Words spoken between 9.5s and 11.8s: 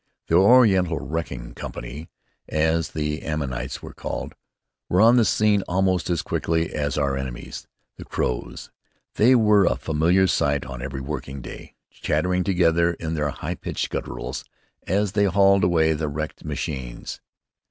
a familiar sight on every working day,